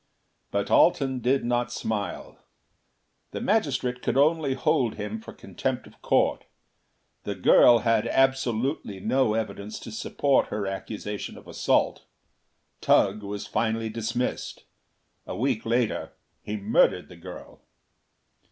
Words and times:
But 0.49 0.71
Alten 0.71 1.19
did 1.19 1.45
not 1.45 1.71
smile. 1.71 2.39
"The 3.33 3.39
Magistrate 3.39 4.01
could 4.01 4.17
only 4.17 4.55
hold 4.55 4.95
him 4.95 5.21
for 5.21 5.31
contempt 5.31 5.85
of 5.85 6.01
Court. 6.01 6.45
The 7.23 7.35
girl 7.35 7.77
had 7.81 8.07
absolutely 8.07 8.99
no 8.99 9.35
evidence 9.35 9.77
to 9.81 9.91
support 9.91 10.47
her 10.47 10.65
accusation 10.65 11.37
of 11.37 11.47
assault. 11.47 12.05
Tugh 12.81 13.21
was 13.21 13.45
finally 13.45 13.89
dismissed. 13.89 14.63
A 15.27 15.37
week 15.37 15.67
later 15.67 16.13
he 16.41 16.57
murdered 16.57 17.07
the 17.07 17.15
girl. 17.15 17.61